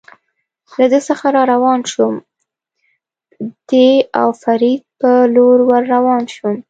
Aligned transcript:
له 0.77 0.85
ده 0.91 0.99
څخه 1.09 1.25
را 1.35 1.43
روان 1.53 1.79
شوم، 1.91 2.15
د 3.69 3.71
او 4.21 4.29
فرید 4.43 4.81
په 4.99 5.11
لور 5.35 5.57
ور 5.69 5.83
روان 5.95 6.23
شوم. 6.33 6.55